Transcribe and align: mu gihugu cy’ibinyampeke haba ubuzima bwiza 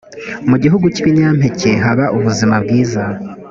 mu 0.49 0.55
gihugu 0.63 0.85
cy’ibinyampeke 0.93 1.71
haba 1.83 2.05
ubuzima 2.17 2.55
bwiza 2.63 3.03